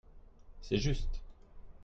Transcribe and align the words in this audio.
C'est 0.63 0.77
juste. 0.79 1.21